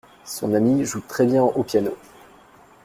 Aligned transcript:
Son 0.25 0.55
amie 0.55 0.83
joue 0.83 1.01
très 1.07 1.27
bien 1.27 1.43
au 1.43 1.61
piano. 1.61 1.95